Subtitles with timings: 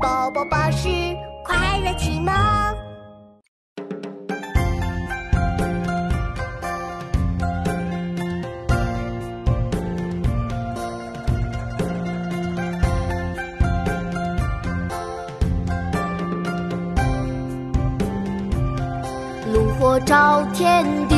[0.00, 0.88] 宝宝巴士
[1.44, 2.32] 快乐启蒙。
[19.52, 21.16] 炉火照天地，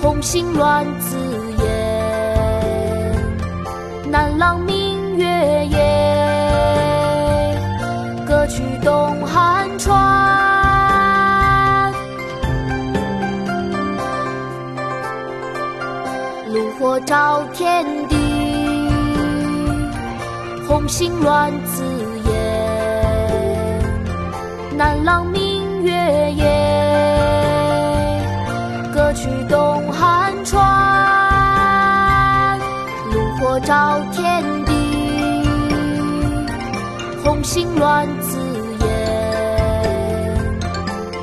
[0.00, 1.16] 红星乱紫
[8.42, 9.92] 歌曲东汉川。
[16.48, 18.16] 炉火照天地，
[20.66, 21.84] 红星乱紫
[22.24, 22.34] 烟。
[24.76, 26.44] 南朗明月夜，
[28.92, 30.58] 歌曲东汉川。
[33.12, 34.71] 炉火照天地，
[37.24, 38.36] 红星乱紫
[38.80, 38.88] 烟。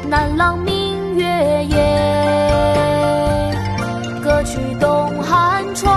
[0.07, 1.25] 南朗明月
[1.65, 3.53] 夜，
[4.23, 5.91] 歌曲东汉川。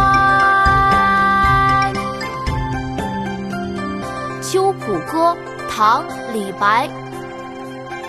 [4.53, 5.35] 《秋浦歌》
[5.71, 6.89] 唐·李白。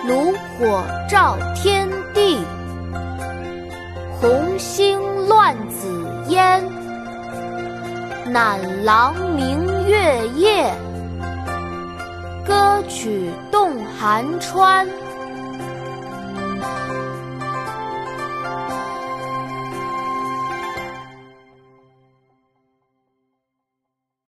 [0.06, 2.44] 炉火照天地，
[4.20, 5.88] 红星乱紫
[6.28, 6.60] 烟。
[8.26, 10.74] 南朗明月夜，
[12.44, 14.86] 歌曲动寒川。